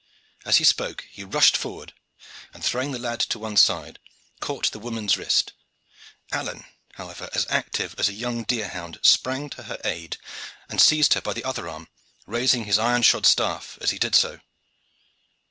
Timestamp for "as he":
0.45-0.63, 13.79-13.99